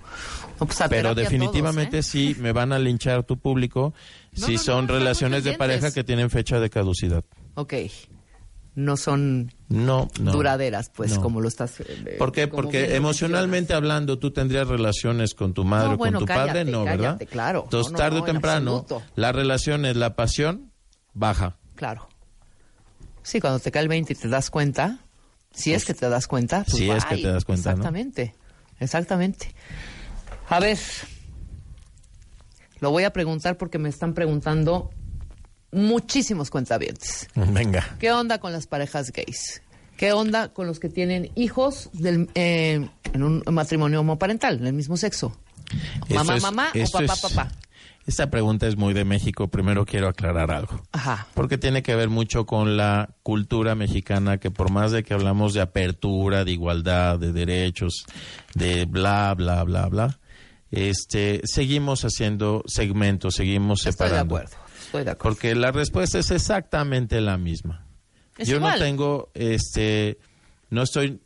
[0.61, 2.09] No, pues Pero terapia definitivamente todos, ¿eh?
[2.09, 3.93] sí me van a linchar tu público
[4.39, 7.25] No, si no, no, son relaciones de pareja que tienen fecha de caducidad.
[7.55, 7.75] Ok.
[8.75, 10.33] no son No, no.
[10.33, 11.23] duraderas, pues, No.
[11.23, 11.81] como lo estás.
[11.81, 12.47] eh, ¿Por qué?
[12.47, 16.49] Porque emocionalmente hablando tú tendrías relaciones con tu madre No, o bueno, con tu cállate,
[16.59, 16.99] padre, no, ¿verdad?
[17.17, 17.63] cállate, claro.
[17.65, 19.07] Entonces, No, no, tarde no, o temprano, absoluto.
[19.15, 20.73] la relación es la pasión
[21.15, 21.57] baja.
[21.75, 22.07] Claro.
[23.23, 24.99] Sí, cuando te cae el 20 y te das cuenta,
[25.55, 26.65] si es que te das cuenta.
[26.65, 27.77] pues, si es que te das cuenta, ¿no?
[27.79, 28.35] Exactamente,
[28.79, 29.55] exactamente.
[30.51, 30.79] A ver,
[32.87, 34.91] lo voy a preguntar porque me están preguntando
[35.73, 37.27] muchísimos cuentavientes.
[37.35, 37.85] Venga.
[37.99, 39.61] ¿Qué onda con las parejas gays?
[39.97, 44.97] ¿Qué onda con los que tienen hijos del, eh, en un matrimonio homoparental, del mismo
[44.97, 45.37] sexo?
[46.15, 47.49] Mamá, es- mamá o papá, es- papá.
[48.07, 49.49] Esta pregunta es muy de México.
[49.49, 50.81] Primero quiero aclarar algo.
[50.93, 51.27] Ajá.
[51.35, 55.55] Porque tiene que ver mucho con la cultura mexicana, que por más de que hablamos
[55.55, 58.05] de apertura, de igualdad, de derechos,
[58.55, 60.21] de bla, bla, bla, bla,
[60.77, 64.37] este, seguimos haciendo segmentos, seguimos Estoy de separando.
[64.37, 64.57] acuerdo.
[64.85, 65.35] Estoy de acuerdo.
[65.35, 67.87] Porque la respuesta es exactamente la misma.
[68.39, 68.79] Es Yo igual.
[68.79, 70.19] no tengo, este,
[70.71, 71.21] no estoy,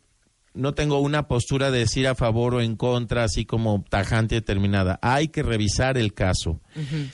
[0.54, 4.38] no tengo una postura de decir a favor o en contra, así como tajante y
[4.38, 4.98] determinada.
[5.02, 6.60] Hay que revisar el caso.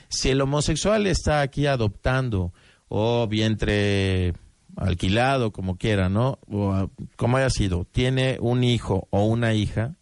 [0.09, 2.53] Si el homosexual está aquí adoptando
[2.89, 4.35] o vientre
[4.77, 6.39] alquilado, como quiera, ¿no?
[6.51, 9.97] O como haya sido, tiene un hijo o una hija,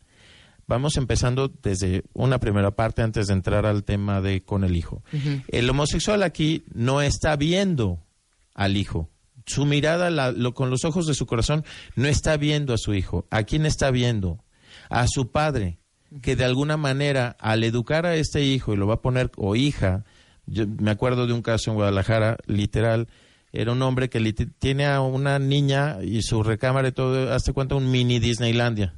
[0.67, 5.03] vamos empezando desde una primera parte antes de entrar al tema de con el hijo.
[5.49, 8.01] El homosexual aquí no está viendo
[8.55, 9.11] al hijo.
[9.47, 11.65] Su mirada, la- lo- con los ojos de su corazón,
[11.97, 13.27] no está viendo a su hijo.
[13.31, 14.43] ¿A quién está viendo?
[14.89, 15.79] A su padre,
[16.23, 19.55] que de alguna manera, al educar a este hijo, y lo va a poner, o
[19.57, 20.05] hija,
[20.47, 23.09] yo me acuerdo de un caso en Guadalajara, literal,
[23.57, 24.21] era un hombre que
[24.59, 28.97] tiene a una niña y su recámara y todo, hazte cuenta, un mini Disneylandia.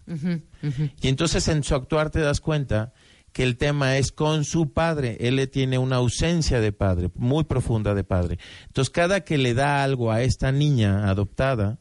[1.03, 2.95] Y entonces en su actuar te das cuenta
[3.33, 5.19] que el tema es con su padre.
[5.21, 8.39] Él le tiene una ausencia de padre, muy profunda de padre.
[8.69, 11.79] Entonces, cada que le da algo a esta niña adoptada,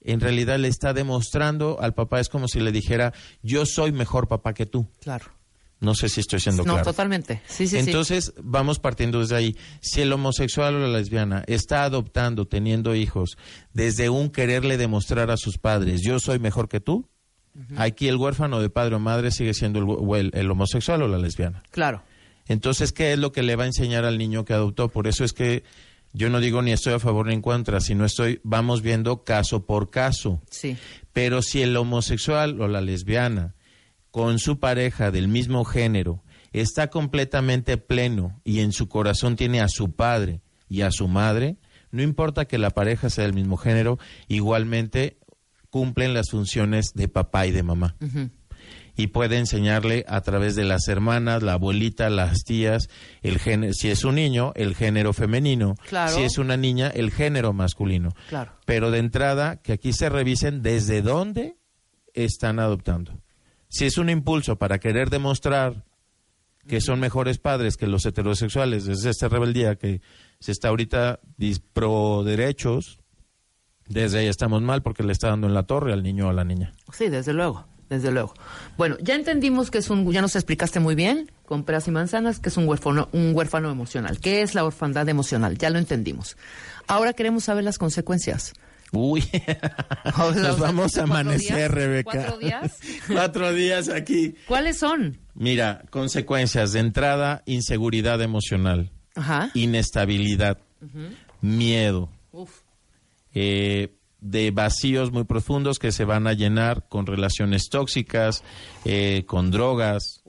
[0.00, 4.28] en realidad le está demostrando al papá, es como si le dijera, yo soy mejor
[4.28, 4.88] papá que tú.
[5.00, 5.35] Claro.
[5.78, 6.84] No sé si estoy siendo No, claro.
[6.90, 7.42] totalmente.
[7.46, 7.90] Sí, sí, sí.
[7.90, 9.56] Entonces, vamos partiendo desde ahí.
[9.82, 13.36] Si el homosexual o la lesbiana está adoptando, teniendo hijos,
[13.74, 17.08] desde un quererle demostrar a sus padres, yo soy mejor que tú,
[17.76, 21.62] aquí el huérfano de padre o madre sigue siendo el- el homosexual o la lesbiana.
[21.70, 22.02] Claro.
[22.48, 24.88] Entonces, ¿qué es lo que le va a enseñar al niño que adoptó?
[24.88, 25.64] Por eso es que
[26.12, 29.66] yo no digo ni estoy a favor ni en contra, sino estoy, vamos viendo caso
[29.66, 30.40] por caso.
[30.50, 30.76] Sí.
[31.12, 33.55] Pero si el homosexual o la lesbiana
[34.16, 36.24] con su pareja del mismo género
[36.54, 41.58] está completamente pleno y en su corazón tiene a su padre y a su madre,
[41.90, 45.18] no importa que la pareja sea del mismo género, igualmente
[45.68, 47.94] cumplen las funciones de papá y de mamá.
[48.96, 52.88] Y puede enseñarle a través de las hermanas, la abuelita, las tías,
[53.20, 56.16] el género, si es un niño, el género femenino, Claro.
[56.16, 58.14] si es una niña, el género masculino.
[58.30, 58.52] Claro.
[58.64, 61.58] Pero de entrada, que aquí se revisen desde dónde
[62.14, 63.20] están adoptando.
[63.68, 65.84] Si es un impulso para querer demostrar
[66.66, 70.00] que son mejores padres que los heterosexuales, es esta rebeldía que
[70.40, 71.20] se está ahorita
[71.72, 72.98] pro derechos,
[73.88, 76.32] desde ahí estamos mal porque le está dando en la torre al niño o a
[76.32, 76.72] la niña.
[76.92, 78.34] Sí, desde luego, desde luego.
[78.76, 82.40] Bueno, ya entendimos que es un, ya nos explicaste muy bien, con peras y manzanas,
[82.40, 84.18] que es un huérfano, un huérfano emocional.
[84.18, 85.56] ¿Qué es la orfandad emocional?
[85.56, 86.36] Ya lo entendimos.
[86.88, 88.54] Ahora queremos saber las consecuencias.
[88.92, 89.24] Uy,
[90.36, 91.70] nos vamos a ¿cuatro amanecer, días?
[91.70, 92.10] Rebeca.
[92.12, 92.78] ¿Cuatro días?
[93.08, 94.34] Cuatro días aquí.
[94.46, 95.18] ¿Cuáles son?
[95.34, 99.50] Mira, consecuencias de entrada, inseguridad emocional, Ajá.
[99.54, 100.58] inestabilidad,
[101.40, 102.60] miedo, Uf.
[103.34, 108.42] eh, de vacíos muy profundos que se van a llenar con relaciones tóxicas,
[108.84, 110.22] eh, con drogas.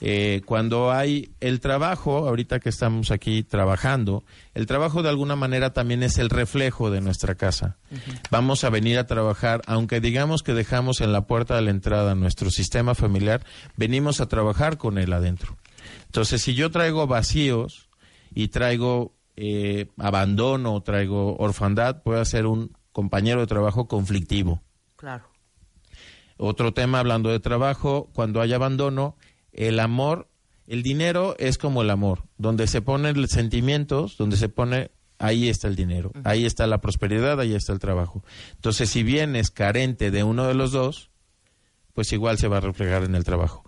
[0.00, 5.72] Eh, cuando hay el trabajo, ahorita que estamos aquí trabajando, el trabajo de alguna manera
[5.72, 7.76] también es el reflejo de nuestra casa.
[8.30, 12.14] Vamos a venir a trabajar, aunque digamos que dejamos en la puerta de la entrada
[12.14, 13.44] nuestro sistema familiar,
[13.76, 15.56] venimos a trabajar con él adentro.
[16.06, 17.88] Entonces, si yo traigo vacíos
[18.34, 24.62] y traigo eh, abandono, traigo orfandad, puedo ser un compañero de trabajo conflictivo.
[24.96, 25.28] Claro.
[26.36, 29.16] Otro tema hablando de trabajo, cuando hay abandono,
[29.58, 30.28] el amor,
[30.68, 35.48] el dinero es como el amor, donde se ponen los sentimientos, donde se pone, ahí
[35.48, 38.22] está el dinero, ahí está la prosperidad, ahí está el trabajo.
[38.54, 41.10] Entonces, si vienes carente de uno de los dos,
[41.92, 43.64] pues igual se va a reflejar en el trabajo.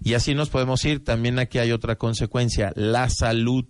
[0.00, 1.02] Y así nos podemos ir.
[1.02, 3.64] También aquí hay otra consecuencia, la salud.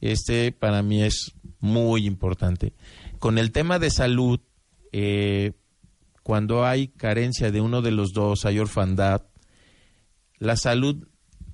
[0.00, 2.72] Este para mí es muy importante.
[3.18, 4.40] Con el tema de salud,
[4.92, 5.52] eh,
[6.22, 9.26] cuando hay carencia de uno de los dos, hay orfandad,
[10.40, 11.06] la salud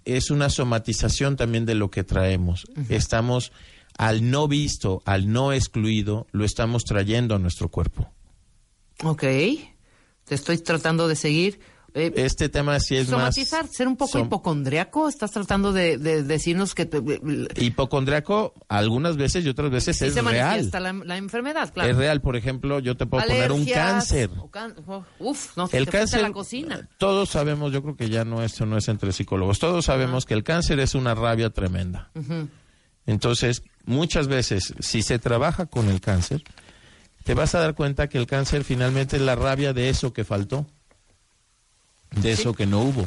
[0.07, 2.65] es una somatización también de lo que traemos.
[2.89, 3.53] Estamos
[3.99, 8.11] al no visto, al no excluido, lo estamos trayendo a nuestro cuerpo.
[9.03, 9.23] Ok.
[10.25, 11.61] Te estoy tratando de seguir.
[11.99, 13.75] Eh, Este tema sí es somatizar, más...
[13.75, 15.09] ser un poco som- hipocondriaco.
[15.09, 17.01] Estás tratando de, de decirnos que te-
[17.57, 20.69] Hipocondriaco algunas veces y otras veces sí es se real.
[20.73, 21.91] la, la enfermedad, claro.
[21.91, 24.31] Es real, por ejemplo, yo te puedo poner un cáncer.
[24.51, 26.89] can- oh, uf, no, El te cáncer, la cocina.
[26.99, 30.35] todos sabemos, yo creo que ya no esto no es entre psicólogos, todos sabemos que
[30.35, 32.11] el cáncer es una rabia tremenda.
[33.07, 36.43] Entonces, muchas veces, si se trabaja con el cáncer,
[37.25, 40.25] te vas a dar cuenta que el cáncer finalmente es la rabia de eso que
[40.25, 40.67] faltó,
[42.17, 43.07] de eso que no hubo.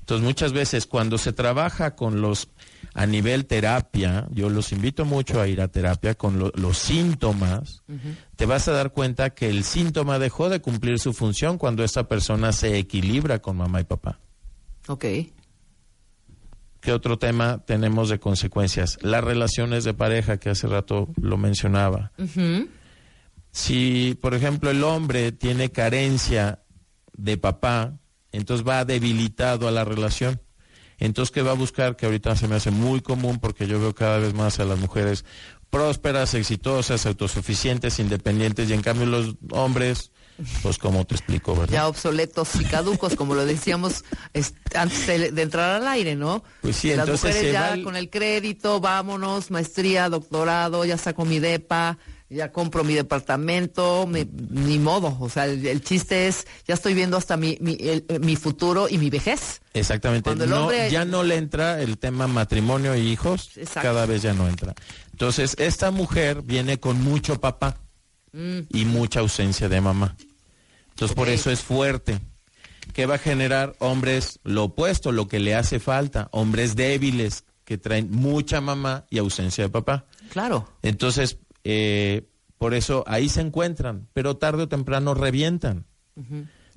[0.00, 2.48] Entonces, muchas veces cuando se trabaja con los
[2.94, 7.82] a nivel terapia, yo los invito mucho a ir a terapia con lo- los síntomas,
[8.36, 12.08] te vas a dar cuenta que el síntoma dejó de cumplir su función cuando esta
[12.08, 14.18] persona se equilibra con mamá y papá.
[14.88, 15.04] Ok.
[16.80, 18.98] ¿Qué otro tema tenemos de consecuencias?
[19.02, 22.10] Las relaciones de pareja, que hace rato lo mencionaba.
[23.52, 26.58] Si, por ejemplo, el hombre tiene carencia
[27.16, 27.98] de papá,
[28.32, 30.40] entonces va debilitado a la relación.
[30.98, 31.96] Entonces, ¿qué va a buscar?
[31.96, 34.78] Que ahorita se me hace muy común porque yo veo cada vez más a las
[34.78, 35.24] mujeres
[35.70, 40.12] prósperas, exitosas, autosuficientes, independientes, y en cambio los hombres,
[40.62, 41.72] pues como te explico, ¿verdad?
[41.72, 46.44] Ya obsoletos y caducos, como lo decíamos es- antes de, de entrar al aire, ¿no?
[46.60, 50.84] Pues sí, Las entonces mujeres se ya va el- con el crédito, vámonos, maestría, doctorado,
[50.84, 51.96] ya saco mi depa,
[52.32, 55.16] ya compro mi departamento, me- ni modo.
[55.20, 58.36] O sea, el, el chiste es, ya estoy viendo hasta mi, mi, el- eh, mi
[58.36, 59.60] futuro y mi vejez.
[59.74, 60.24] Exactamente.
[60.24, 63.88] Cuando el No, hombre- ya no le entra el tema matrimonio y hijos, Exacto.
[63.88, 64.74] cada vez ya no entra.
[65.12, 67.78] Entonces, esta mujer viene con mucho papá
[68.34, 70.16] y mucha ausencia de mamá.
[70.90, 72.18] Entonces, por eso es fuerte.
[72.94, 73.76] ¿Qué va a generar?
[73.78, 76.28] Hombres, lo opuesto, lo que le hace falta.
[76.32, 80.06] Hombres débiles que traen mucha mamá y ausencia de papá.
[80.30, 80.68] Claro.
[80.82, 85.86] Entonces, eh, por eso ahí se encuentran, pero tarde o temprano revientan.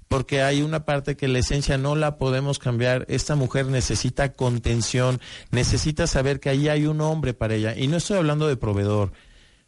[0.07, 3.05] Porque hay una parte que la esencia no la podemos cambiar.
[3.07, 5.19] Esta mujer necesita contención,
[5.51, 7.77] necesita saber que ahí hay un hombre para ella.
[7.77, 9.11] Y no estoy hablando de proveedor,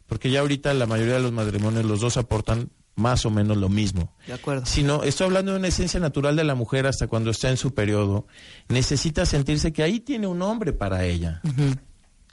[0.06, 3.68] porque ya ahorita la mayoría de los matrimonios los dos aportan más o menos lo
[3.68, 4.12] mismo.
[4.26, 4.66] De acuerdo.
[4.66, 7.74] Sino, estoy hablando de una esencia natural de la mujer hasta cuando está en su
[7.74, 8.26] periodo.
[8.68, 11.40] Necesita sentirse que ahí tiene un hombre para ella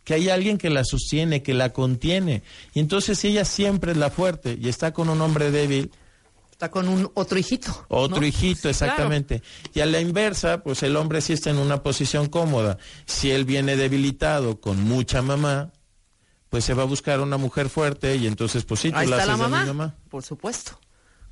[0.05, 2.43] que hay alguien que la sostiene, que la contiene.
[2.73, 5.91] Y entonces si ella siempre es la fuerte y está con un hombre débil,
[6.51, 7.85] Está con un otro hijito.
[7.89, 8.25] otro ¿no?
[8.25, 9.41] hijito, exactamente.
[9.73, 12.77] Y a la inversa, pues el hombre sí está en una posición cómoda.
[13.05, 15.73] Si él viene debilitado con mucha mamá,
[16.49, 19.17] pues se va a buscar una mujer fuerte y entonces pues sí, tú Ahí la
[19.17, 19.95] está haces la de mi mamá.
[20.07, 20.79] por supuesto.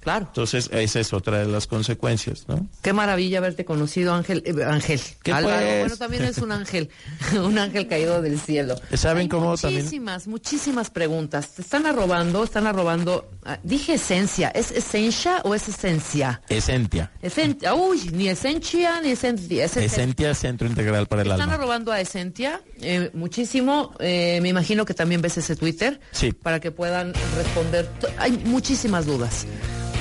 [0.03, 0.25] Claro.
[0.27, 2.67] Entonces esa es otra de las consecuencias, ¿no?
[2.81, 4.43] Qué maravilla haberte conocido, Ángel.
[4.45, 4.99] eh, Ángel.
[5.23, 5.57] ¿Qué Álvaro.
[5.65, 5.79] pues?
[5.79, 6.89] Bueno, también es un ángel.
[7.41, 8.75] un ángel caído del cielo.
[8.93, 9.83] ¿Saben Hay cómo también?
[9.83, 11.49] Muchísimas, muchísimas preguntas.
[11.55, 13.29] Te están arrobando, están arrobando.
[13.45, 14.49] ah, dije esencia.
[14.49, 16.41] ¿Es esencia o es esencia?
[16.49, 17.11] Esentia.
[17.21, 17.73] Esencia.
[17.73, 19.63] Uy, ni esencia ni esencia.
[19.65, 19.85] Es esencia.
[20.03, 21.53] Esentia, centro integral para el Están alma.
[21.55, 23.93] arrobando a Esentia eh, muchísimo.
[23.99, 25.99] Eh, me imagino que también ves ese Twitter.
[26.11, 26.33] Sí.
[26.33, 27.89] Para que puedan responder.
[28.17, 29.45] Hay muchísimas dudas.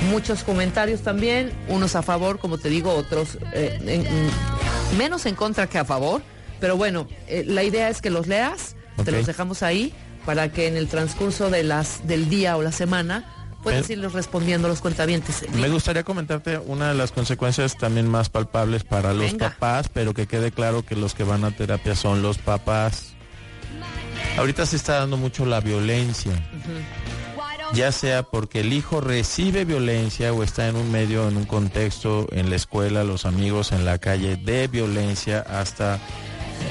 [0.09, 1.51] Muchos comentarios también.
[1.67, 4.29] Unos a favor, como te digo, otros eh, en- en-
[4.97, 6.21] menos en contra que a favor.
[6.59, 8.75] Pero bueno, eh, la idea es que los leas.
[9.03, 9.91] Te los dejamos ahí
[10.25, 13.25] para que en el transcurso de las, del día o la semana
[13.63, 15.43] puedas irles respondiendo a los cuentavientes.
[15.53, 19.49] Me gustaría comentarte una de las consecuencias también más palpables para los Venga.
[19.49, 23.13] papás, pero que quede claro que los que van a terapia son los papás.
[24.37, 26.33] Ahorita se está dando mucho la violencia,
[27.73, 32.27] ya sea porque el hijo recibe violencia o está en un medio, en un contexto,
[32.31, 35.99] en la escuela, los amigos, en la calle, de violencia hasta...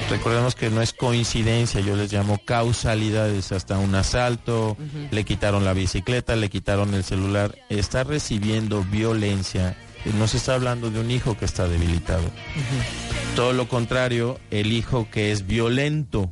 [0.09, 4.75] Recordemos que no es coincidencia, yo les llamo causalidades, hasta un asalto,
[5.11, 9.77] le quitaron la bicicleta, le quitaron el celular, está recibiendo violencia,
[10.17, 12.23] no se está hablando de un hijo que está debilitado.
[13.35, 16.31] Todo lo contrario, el hijo que es violento.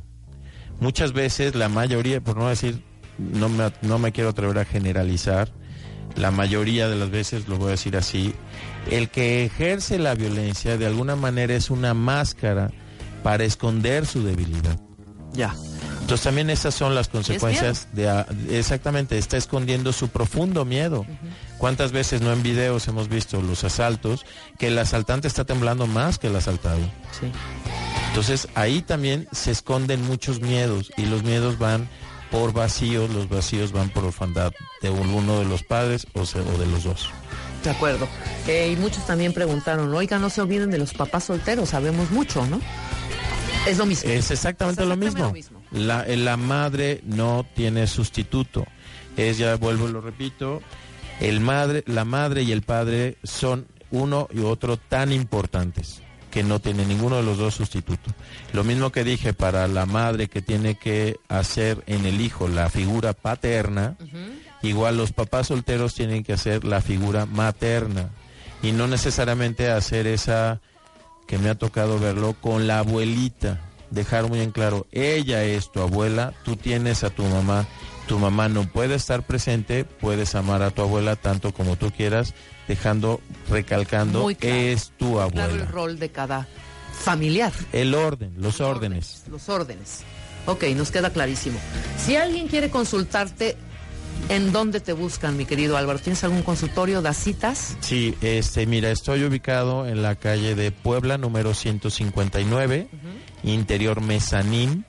[0.80, 2.82] Muchas veces, la mayoría, por no decir,
[3.32, 5.48] no me, no me quiero atrever a generalizar,
[6.16, 8.34] la mayoría de las veces, lo voy a decir así,
[8.90, 12.70] el que ejerce la violencia de alguna manera es una máscara
[13.22, 14.78] para esconder su debilidad.
[15.32, 15.54] Ya.
[16.00, 21.06] Entonces también esas son las consecuencias de, exactamente, está escondiendo su profundo miedo.
[21.58, 24.26] ¿Cuántas veces no en videos hemos visto los asaltos
[24.58, 26.80] que el asaltante está temblando más que el asaltado?
[27.18, 27.30] Sí.
[28.08, 31.88] Entonces ahí también se esconden muchos miedos y los miedos van
[32.32, 36.66] por vacíos, los vacíos van por orfandad de uno de los padres o, o de
[36.66, 37.10] los dos.
[37.62, 38.08] De acuerdo.
[38.48, 42.44] Eh, y muchos también preguntaron, oiga, no se olviden de los papás solteros, sabemos mucho,
[42.46, 42.60] ¿no?
[43.68, 44.10] Es lo mismo.
[44.10, 45.24] Es exactamente, Es lo mismo.
[45.26, 45.62] lo mismo.
[45.70, 48.66] la, la madre no tiene sustituto.
[49.16, 50.62] Es, ya vuelvo y lo repito,
[51.20, 56.00] el madre, la madre y el padre son uno y otro tan importantes
[56.32, 58.10] que no tiene ninguno de los dos sustituto.
[58.54, 62.70] Lo mismo que dije para la madre que tiene que hacer en el hijo la
[62.70, 63.96] figura paterna,
[64.62, 68.08] igual los papás solteros tienen que hacer la figura materna
[68.62, 70.62] y no necesariamente hacer esa
[71.26, 73.60] que me ha tocado verlo con la abuelita.
[73.90, 77.66] Dejar muy en claro, ella es tu abuela, tú tienes a tu mamá,
[78.06, 82.34] tu mamá no puede estar presente, puedes amar a tu abuela tanto como tú quieras,
[82.68, 84.56] dejando, recalcando, claro.
[84.56, 85.46] es tu Claro abuela.
[85.62, 86.46] el rol de cada
[86.92, 87.52] familiar.
[87.72, 89.24] El orden, los órdenes.
[89.30, 90.00] Los órdenes.
[90.46, 91.58] Ok, nos queda clarísimo.
[92.04, 93.56] Si alguien quiere consultarte,
[94.28, 95.98] ¿en dónde te buscan, mi querido Álvaro?
[96.00, 97.00] ¿Tienes algún consultorio?
[97.02, 97.76] ¿Das citas?
[97.80, 102.88] Sí, este, mira, estoy ubicado en la calle de Puebla, número 159,
[103.44, 104.84] interior Mezanín.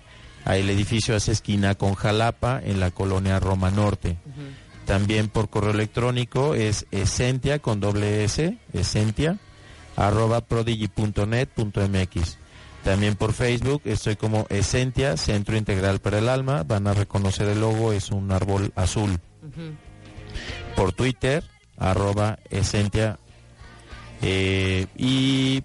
[0.45, 4.17] Ahí el edificio hace esquina con Jalapa, en la colonia Roma Norte.
[4.85, 9.37] También por correo electrónico es esentia con doble S, esentia,
[9.95, 12.37] arroba prodigy.net.mx.
[12.83, 16.63] También por Facebook estoy como Esentia, Centro Integral para el Alma.
[16.63, 19.21] Van a reconocer el logo, es un árbol azul.
[20.75, 21.45] Por Twitter,
[21.77, 23.19] arroba Esentia.
[24.21, 25.63] eh, y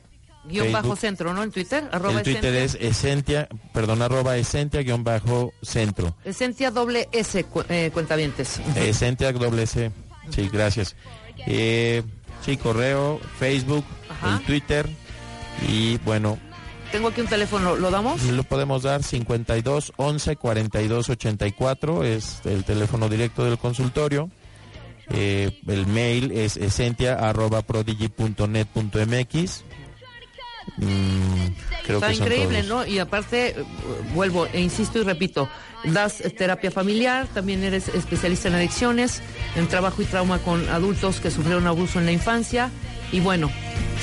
[0.49, 0.83] Guión Facebook.
[0.83, 1.43] bajo centro, ¿no?
[1.43, 2.89] En Twitter, arroba el Twitter Esentia.
[2.89, 6.17] es Esentia, perdón, arroba Esentia guion bajo centro.
[6.25, 8.61] Esentia doble S, cu- eh, cuentavientes.
[8.77, 9.91] Esentia doble C.
[10.31, 10.97] Sí, gracias.
[11.47, 12.03] Eh,
[12.45, 14.37] sí, correo, Facebook, Ajá.
[14.39, 14.89] el Twitter.
[15.69, 16.39] Y bueno,
[16.93, 18.23] Tengo aquí un teléfono, ¿lo damos?
[18.25, 22.05] lo podemos dar 52 11 42 84.
[22.05, 24.31] Es el teléfono directo del consultorio.
[25.11, 29.65] Eh, el mail es esentia arroba prodigy.net.mx.
[30.77, 31.47] Mm,
[31.85, 32.87] creo Está que increíble, todos.
[32.87, 32.93] ¿no?
[32.93, 33.65] Y aparte, eh,
[34.15, 35.49] vuelvo e insisto y repito,
[35.85, 39.23] das terapia familiar, también eres especialista en adicciones,
[39.57, 42.71] en trabajo y trauma con adultos que sufrieron abuso en la infancia.
[43.13, 43.51] Y bueno,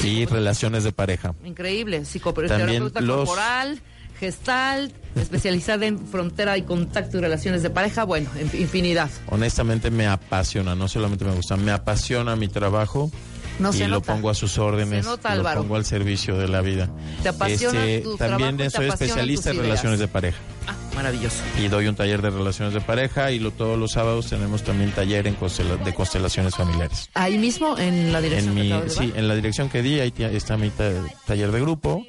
[0.03, 1.33] Y relaciones de pareja.
[1.45, 3.79] increíble, psicoterapeuta los- corporal,
[4.19, 9.09] gestal, especializada en frontera y contacto y relaciones de pareja, bueno, en- infinidad.
[9.27, 13.11] Honestamente me apasiona, no solamente me gusta, me apasiona mi trabajo
[13.59, 14.13] No y se lo nota.
[14.13, 16.89] pongo a sus órdenes, nota, lo pongo al servicio de la vida.
[17.23, 20.37] Te apasiona tu trabajo también soy especialista en relaciones de pareja
[20.67, 21.41] Ah, maravilloso.
[21.57, 24.91] y doy un taller de relaciones de pareja y lo, todos los sábados tenemos también
[24.91, 27.09] taller en constela- de constelaciones familiares.
[27.13, 30.13] Ahí mismo, en la dirección En que mi, sí, en la dirección que di, ahí
[30.33, 30.91] está mi ta-
[31.25, 32.05] taller de grupo.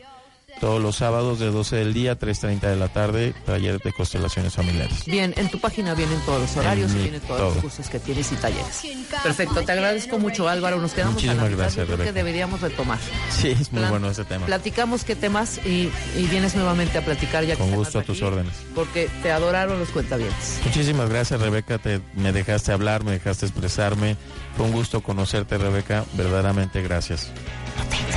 [0.61, 4.55] Todos los sábados de 12 del día a 3.30 de la tarde, taller de constelaciones
[4.55, 5.05] familiares.
[5.05, 8.33] Bien, en tu página vienen todos los horarios y vienen todos los cursos que tienes
[8.33, 8.83] y talleres.
[9.23, 12.13] Perfecto, te agradezco mucho Álvaro, nos quedamos a Muchísimas la mitad, gracias, creo que Rebeca.
[12.13, 12.99] deberíamos retomar.
[13.31, 14.47] Sí, es muy Plan- bueno ese tema.
[14.47, 18.23] Platicamos qué temas y, y vienes nuevamente a platicar ya Con gusto a aquí, tus
[18.23, 18.55] órdenes.
[18.75, 20.61] Porque te adoraron los cuentavientes.
[20.65, 21.77] Muchísimas gracias, Rebeca.
[21.77, 24.17] Te, me dejaste hablar, me dejaste expresarme.
[24.57, 26.07] Fue un gusto conocerte, Rebeca.
[26.15, 27.29] Verdaderamente gracias.
[27.77, 28.16] No te.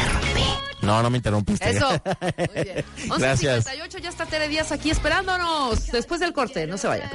[0.81, 1.69] No, no me interrumpiste.
[1.69, 1.89] Eso.
[2.37, 2.85] Muy bien.
[3.09, 3.65] 11.58, Gracias.
[4.01, 5.87] ya está Tere Díaz aquí esperándonos.
[5.87, 7.09] Después del corte, no se vayan.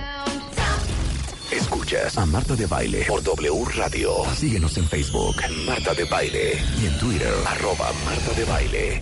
[1.51, 4.11] Escuchas a Marta de Baile por W Radio.
[4.35, 5.37] Síguenos en Facebook,
[5.67, 6.63] Marta de Baile.
[6.83, 9.01] Y en Twitter, arroba Marta de Baile.